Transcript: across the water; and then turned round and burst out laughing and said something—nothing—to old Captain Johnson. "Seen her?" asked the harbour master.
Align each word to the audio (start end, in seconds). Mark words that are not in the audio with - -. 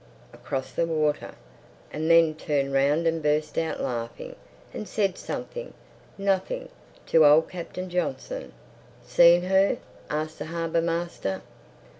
across 0.33 0.71
the 0.71 0.87
water; 0.87 1.35
and 1.93 2.09
then 2.09 2.33
turned 2.33 2.73
round 2.73 3.05
and 3.05 3.21
burst 3.21 3.55
out 3.55 3.79
laughing 3.79 4.35
and 4.73 4.87
said 4.87 5.15
something—nothing—to 5.15 7.23
old 7.23 7.47
Captain 7.47 7.87
Johnson. 7.87 8.51
"Seen 9.05 9.43
her?" 9.43 9.77
asked 10.09 10.39
the 10.39 10.45
harbour 10.45 10.81
master. 10.81 11.43